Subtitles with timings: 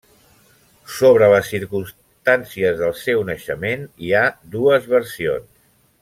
[0.93, 4.23] Sobre les circumstàncies del seu naixement hi ha
[4.57, 5.51] dues versions.